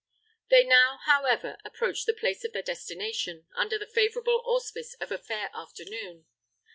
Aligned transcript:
They 0.49 0.63
now, 0.63 0.97
however, 1.05 1.59
approached 1.63 2.07
the 2.07 2.13
place 2.15 2.43
of 2.43 2.53
their 2.53 2.63
destination, 2.63 3.45
under 3.55 3.77
the 3.77 3.85
favourable 3.85 4.41
auspice 4.47 4.95
of 4.95 5.11
a 5.11 5.19
fair 5.19 5.51
afternoon. 5.53 6.25